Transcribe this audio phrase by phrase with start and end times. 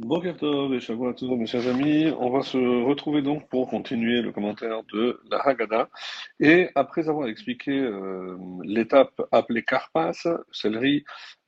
[0.00, 0.70] Tov et Tov,
[1.38, 5.88] mes chers amis, on va se retrouver donc pour continuer le commentaire de la Haggadah.
[6.40, 11.04] Et après avoir expliqué euh, l'étape appelée Karpas, céleri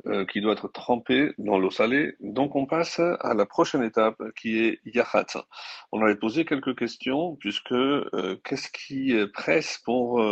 [0.06, 4.22] euh, qui doit être trempé dans l'eau salée, donc on passe à la prochaine étape
[4.36, 5.44] qui est Yachat.
[5.90, 10.22] On avait posé quelques questions puisque euh, qu'est-ce qui presse pour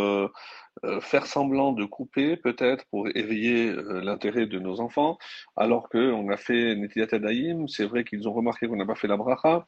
[1.01, 5.17] faire semblant de couper, peut-être pour éveiller euh, l'intérêt de nos enfants,
[5.55, 9.07] alors qu'on a fait Netilat Daïm, c'est vrai qu'ils ont remarqué qu'on n'a pas fait
[9.07, 9.67] la bracha,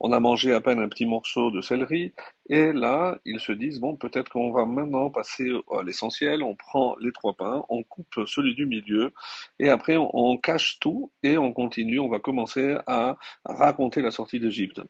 [0.00, 2.12] on a mangé à peine un petit morceau de céleri,
[2.48, 6.96] et là, ils se disent, bon, peut-être qu'on va maintenant passer à l'essentiel, on prend
[7.00, 9.12] les trois pains, on coupe celui du milieu,
[9.58, 14.40] et après on, cache tout, et on continue, on va commencer à raconter la sortie
[14.40, 14.80] d'Égypte.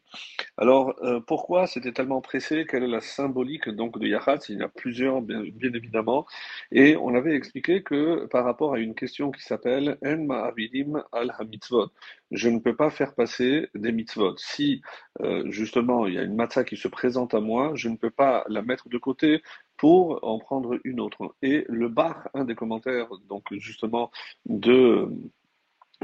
[0.57, 2.65] Alors, euh, pourquoi c'était tellement pressé?
[2.65, 6.25] Quelle est la symbolique donc de Yahat Il y en a plusieurs, bien, évidemment.
[6.71, 11.33] Et on avait expliqué que par rapport à une question qui s'appelle En ma'avidim al
[11.37, 11.91] hamitzvot,
[12.31, 14.35] je ne peux pas faire passer des mitzvot.
[14.37, 14.81] Si
[15.21, 18.09] euh, justement il y a une matzah qui se présente à moi, je ne peux
[18.09, 19.41] pas la mettre de côté
[19.77, 21.35] pour en prendre une autre.
[21.41, 24.11] Et le bar, un des commentaires donc justement
[24.45, 25.09] de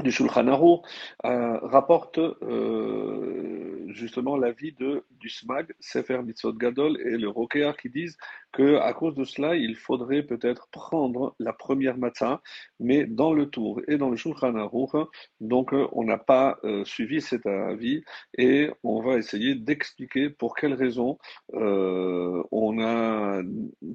[0.02, 0.82] du Shulchan Aruch,
[1.24, 7.88] euh, rapporte euh, justement l'avis de du Smag, Sefer Mitzvot Gadol et le Rokéar qui
[7.88, 8.18] disent
[8.56, 12.40] que à cause de cela, il faudrait peut-être prendre la première matzah,
[12.80, 14.96] mais dans le tour et dans le Shulchan Aruch,
[15.40, 18.02] donc euh, on n'a pas euh, suivi cet avis
[18.38, 21.18] et on va essayer d'expliquer pour quelles raisons
[21.52, 23.42] euh, on a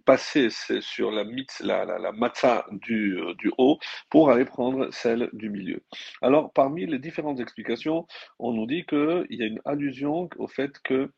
[0.06, 1.24] passé sur la,
[1.64, 3.80] la, matzah du, du haut
[4.12, 5.82] pour aller prendre celle du milieu.
[6.22, 8.06] Alors, parmi les différentes explications,
[8.38, 11.10] on nous dit qu'il y a une allusion au fait que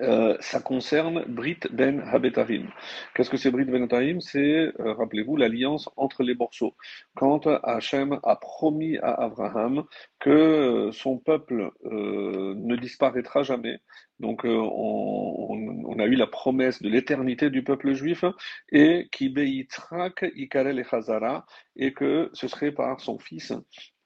[0.00, 2.68] euh, ça concerne Brit Ben Habetarim.
[3.14, 6.74] Qu'est-ce que c'est Brit Ben Habetarim C'est, euh, rappelez-vous, l'alliance entre les morceaux.
[7.14, 9.84] Quand Hachem a promis à Abraham
[10.20, 13.80] que son peuple euh, ne disparaîtra jamais,
[14.20, 18.24] donc euh, on, a eu la promesse de l'éternité du peuple juif
[18.70, 23.52] et qui Beitrak Ikarel et Chazara et que ce serait par son fils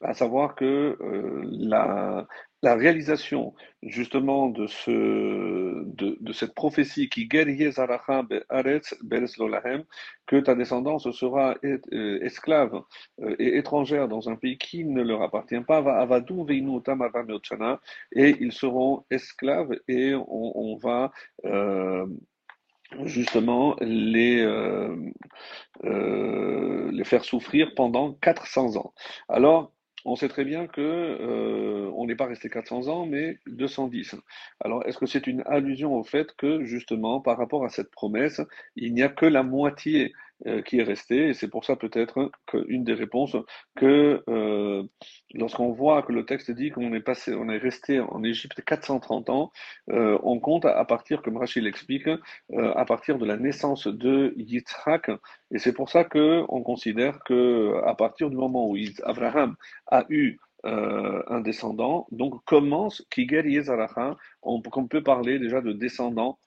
[0.03, 2.27] à savoir que euh, la,
[2.63, 4.91] la réalisation justement de, ce,
[5.85, 7.29] de, de cette prophétie qui
[10.27, 12.83] que ta descendance sera euh, esclave
[13.21, 15.83] euh, et étrangère dans un pays qui ne leur appartient pas,
[18.13, 21.11] et ils seront esclaves et on, on va
[21.45, 22.07] euh,
[23.05, 24.95] justement les, euh,
[25.85, 28.93] euh, les faire souffrir pendant 400 ans.
[29.29, 29.73] Alors,
[30.05, 34.17] on sait très bien que euh, on n'est pas resté 400 ans, mais 210.
[34.61, 38.41] Alors, est-ce que c'est une allusion au fait que, justement, par rapport à cette promesse,
[38.77, 40.13] il n'y a que la moitié
[40.67, 43.37] qui est restée, et c'est pour ça peut-être qu'une des réponses
[43.77, 44.83] que euh,
[45.35, 49.31] lorsqu'on voit que le texte dit qu'on est passé, on est resté en Égypte 430
[49.31, 49.53] ans,
[49.91, 52.19] euh, on compte à, partir, comme Rachid l'explique, euh,
[52.51, 55.11] à partir de la naissance de Yitzhak,
[55.53, 60.05] et c'est pour ça que on considère que à partir du moment où Abraham a
[60.09, 66.39] eu euh, un descendant, donc commence Kiger Yezaracha, on, on peut parler déjà de descendant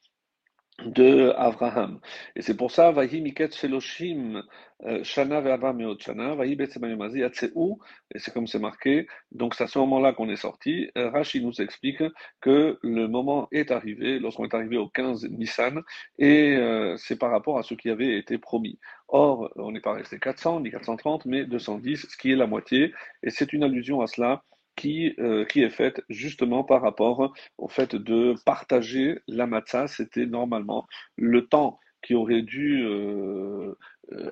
[0.84, 2.00] de Abraham.
[2.36, 4.44] Et c'est pour ça, Vahi Miket Sheloshim
[4.84, 5.42] euh, Shana
[5.74, 10.36] Meot Shana, Vahi et c'est comme c'est marqué, donc c'est à ce moment-là qu'on est
[10.36, 10.90] sorti.
[10.98, 12.04] Euh, Rashi nous explique
[12.42, 15.82] que le moment est arrivé, lorsqu'on est arrivé au 15 Nissan,
[16.20, 18.78] et euh, c'est par rapport à ce qui avait été promis.
[19.08, 22.94] Or, on n'est pas resté 400, ni 430, mais 210, ce qui est la moitié,
[23.24, 24.44] et c'est une allusion à cela
[24.76, 29.88] qui, euh, qui est faite justement par rapport au fait de partager la matzah.
[29.88, 33.76] C'était normalement le temps qui aurait dû euh,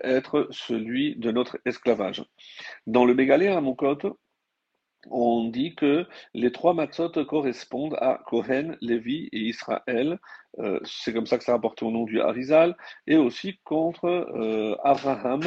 [0.01, 2.23] être celui de notre esclavage.
[2.85, 4.19] Dans le Bégalé à Mokot,
[5.09, 10.19] on dit que les trois matzot correspondent à Kohen, Lévi et Israël.
[10.59, 12.77] Euh, c'est comme ça que ça rapporté au nom du Harizal.
[13.07, 15.41] Et aussi contre Abraham,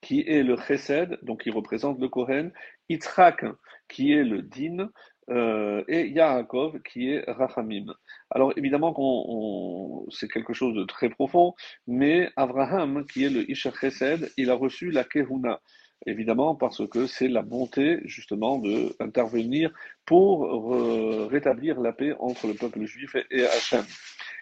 [0.00, 2.52] qui est le Chesed, donc qui représente le Kohen,
[2.88, 3.44] Yitzhak,
[3.88, 4.90] qui est le Din,
[5.28, 7.94] euh, et Yaakov, qui est Rachamim.
[8.30, 11.54] Alors évidemment, qu'on, c'est quelque chose de très profond,
[11.86, 15.60] mais Abraham, qui est le Isha Chesed, il a reçu la Kehuna.
[16.04, 19.72] Évidemment, parce que c'est la bonté, justement, d'intervenir
[20.04, 23.84] pour rétablir la paix entre le peuple juif et Hachem.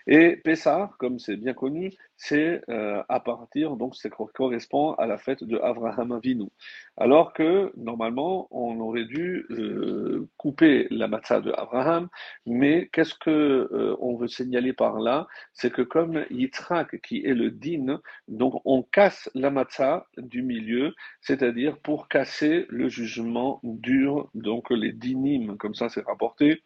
[0.07, 5.19] Et Pessah, comme c'est bien connu, c'est euh, à partir, donc ça correspond à la
[5.19, 6.49] fête de Avraham Avinu.
[6.97, 12.09] Alors que normalement, on aurait dû euh, couper la matzah de Abraham,
[12.47, 15.27] mais qu'est-ce que euh, on veut signaler par là?
[15.53, 20.95] C'est que comme Yitzhak, qui est le din, donc on casse la matzah du milieu,
[21.21, 26.63] c'est-à-dire pour casser le jugement dur, donc les dinim, comme ça c'est rapporté,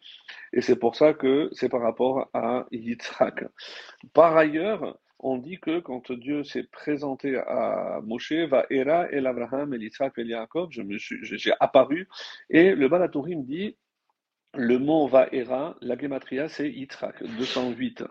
[0.53, 3.45] et c'est pour ça que c'est par rapport à Yitzhak.
[4.13, 9.73] Par ailleurs, on dit que quand Dieu s'est présenté à Moshe, va Era, El Abraham,
[9.73, 12.07] El Yitzhak, El Yaakov, j'ai apparu,
[12.49, 13.75] et le Balatourim dit,
[14.55, 18.03] le mot Vaera, la gematria, c'est Yitzhak, 208.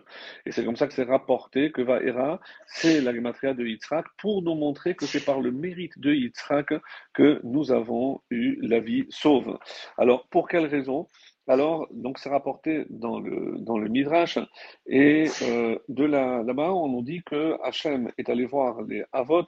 [0.45, 4.41] Et c'est comme ça que c'est rapporté que Vaera, c'est la gematria de Yitzhak, pour
[4.41, 6.73] nous montrer que c'est par le mérite de Yitzhak
[7.13, 9.57] que nous avons eu la vie sauve.
[9.97, 11.07] Alors, pour quelle raison?
[11.49, 14.37] Alors, donc c'est rapporté dans le, dans le Midrash,
[14.85, 19.45] et euh, de là, là-bas, on nous dit que Hachem est allé voir les Avot,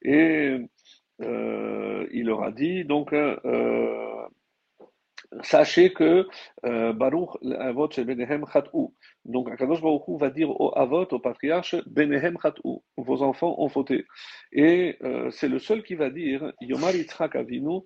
[0.00, 0.56] et
[1.20, 3.36] euh, il leur a dit, donc, euh,
[5.42, 6.26] sachez que
[6.62, 8.88] Baruch Avot Benehem Khat'u.
[9.24, 14.06] Donc Akadosh Baruch va dire aux Avot, aux patriarches, Benehem Khat'u, vos enfants ont fauté.
[14.52, 14.98] Et
[15.30, 17.80] c'est le seul qui va dire, Yomar Yitzhak Avinu,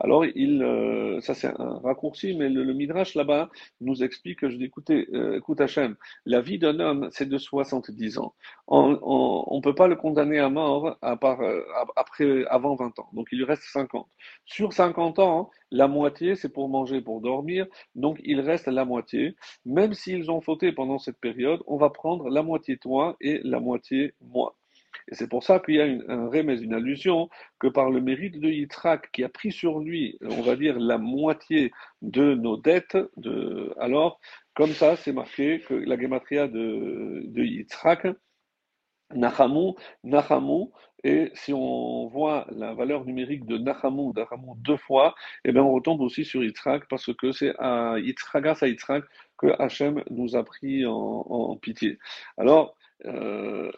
[0.00, 3.50] alors, il, euh, ça c'est un raccourci, mais le, Midrash là-bas
[3.80, 5.96] nous explique que je dis écoutez, euh, écoute Hachem,
[6.26, 8.34] la vie d'un homme c'est de 70 ans.
[8.66, 8.88] On
[9.56, 11.60] ne peut pas le condamner à mort à part, euh,
[11.96, 13.08] après, avant 20 ans.
[13.12, 14.08] Donc il lui reste 50.
[14.46, 17.66] Sur 50 ans, la moitié c'est pour manger, pour dormir.
[17.94, 19.36] Donc il reste la moitié.
[19.64, 23.60] Même s'ils ont fauté pendant cette période, on va prendre la moitié toi et la
[23.60, 24.56] moitié moi.
[25.08, 27.28] Et c'est pour ça qu'il y a une, un remède, une allusion,
[27.58, 30.98] que par le mérite de Yitzhak, qui a pris sur lui, on va dire, la
[30.98, 31.72] moitié
[32.02, 34.20] de nos dettes, de, alors,
[34.54, 38.06] comme ça, c'est marqué que la gematria de, de Yitzhak,
[39.14, 39.72] Nachamu,
[40.04, 40.66] Nachamu,
[41.02, 45.14] et si on voit la valeur numérique de Nachamu, Nachamu deux fois,
[45.44, 49.04] eh bien on retombe aussi sur Yitzhak, parce que c'est à Yitzhak, grâce à Yitzhak,
[49.38, 51.98] que Hachem nous a pris en, en pitié.
[52.36, 52.76] Alors,
[53.06, 53.70] euh,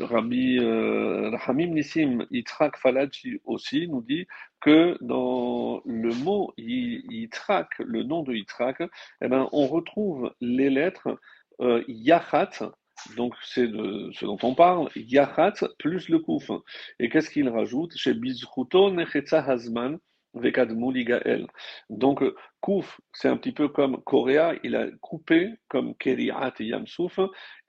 [0.00, 4.26] Rabbi euh, Nissim Yitzhak Falachi aussi nous dit
[4.60, 8.82] que dans le mot Yitzhak, le nom de Yitzhak,
[9.22, 11.18] eh ben, on retrouve les lettres
[11.60, 12.72] euh, Yachat,
[13.16, 16.50] donc c'est de ce dont on parle, Yachat plus le Kouf.
[16.98, 17.96] Et qu'est-ce qu'il rajoute?
[17.96, 19.98] Chez Bizruto Nechetza Hazman,
[21.90, 22.22] donc,
[22.60, 27.18] Kouf, c'est un petit peu comme Korea, il a coupé comme Keriat Yamsouf,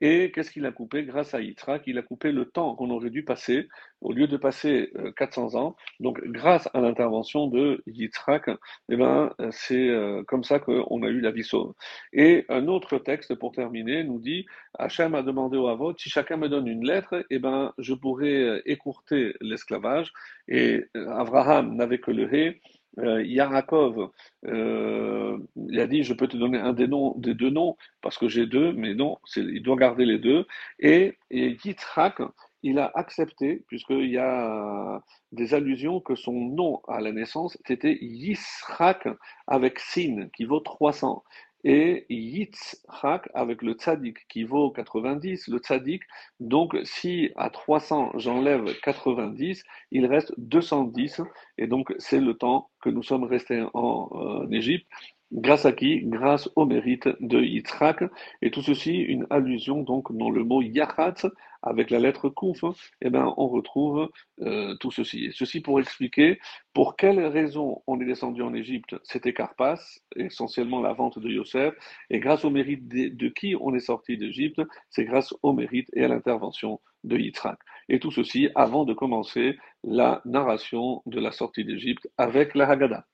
[0.01, 3.11] et qu'est-ce qu'il a coupé Grâce à Yitzhak, il a coupé le temps qu'on aurait
[3.11, 3.67] dû passer,
[4.01, 5.75] au lieu de passer 400 euh, ans.
[5.99, 8.49] Donc, grâce à l'intervention de Yitzhak,
[8.89, 11.73] eh ben, c'est euh, comme ça qu'on a eu la vie sauve.
[12.13, 14.45] Et un autre texte, pour terminer, nous dit
[14.79, 18.41] Hachem a demandé au Avot si chacun me donne une lettre, eh ben, je pourrais
[18.41, 20.11] euh, écourter l'esclavage.
[20.47, 22.59] Et Abraham n'avait que le Hé
[22.99, 24.11] euh, Yarakov,
[24.45, 28.17] euh, il a dit, je peux te donner un des, noms, des deux noms, parce
[28.17, 30.45] que j'ai deux, mais non, il doit garder les deux.
[30.79, 32.21] Et, Yitzhak,
[32.63, 35.01] il a accepté, puisqu'il y a
[35.31, 39.07] des allusions que son nom à la naissance, c'était Yitzhak
[39.47, 41.23] avec Sin, qui vaut 300
[41.63, 46.03] et Yitzhak avec le tzaddik qui vaut 90, le tzaddik,
[46.39, 51.21] donc si à 300 j'enlève 90, il reste 210,
[51.57, 54.87] et donc c'est le temps que nous sommes restés en, euh, Égypte.
[55.31, 56.01] Grâce à qui?
[56.03, 58.03] Grâce au mérite de Yitzhak.
[58.41, 61.25] Et tout ceci, une allusion donc dans le mot Yachatz,
[61.63, 62.63] avec la lettre Kouf,
[63.01, 64.09] eh ben, on retrouve
[64.41, 65.25] euh, tout ceci.
[65.25, 66.39] Et ceci pour expliquer
[66.73, 68.95] pour quelles raisons on est descendu en Égypte.
[69.03, 69.79] C'était Carpas,
[70.17, 71.75] essentiellement la vente de Yosef,
[72.09, 76.03] et grâce au mérite de, qui on est sorti d'Égypte, c'est grâce au mérite et
[76.03, 77.59] à l'intervention de Yitzhak.
[77.89, 83.05] Et tout ceci avant de commencer la narration de la sortie d'Égypte avec la Haggadah.